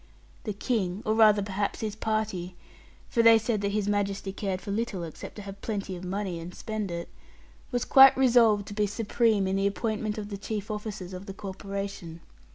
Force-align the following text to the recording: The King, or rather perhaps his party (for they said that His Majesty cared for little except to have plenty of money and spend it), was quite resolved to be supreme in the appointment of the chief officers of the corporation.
The 0.45 0.53
King, 0.53 1.03
or 1.05 1.13
rather 1.13 1.43
perhaps 1.43 1.81
his 1.81 1.95
party 1.95 2.55
(for 3.07 3.21
they 3.21 3.37
said 3.37 3.61
that 3.61 3.71
His 3.73 3.87
Majesty 3.87 4.33
cared 4.33 4.59
for 4.59 4.71
little 4.71 5.03
except 5.03 5.35
to 5.35 5.43
have 5.43 5.61
plenty 5.61 5.95
of 5.95 6.03
money 6.03 6.39
and 6.39 6.55
spend 6.55 6.89
it), 6.89 7.07
was 7.71 7.85
quite 7.85 8.17
resolved 8.17 8.65
to 8.69 8.73
be 8.73 8.87
supreme 8.87 9.45
in 9.45 9.57
the 9.57 9.67
appointment 9.67 10.17
of 10.17 10.29
the 10.29 10.37
chief 10.39 10.71
officers 10.71 11.13
of 11.13 11.27
the 11.27 11.35
corporation. 11.35 12.21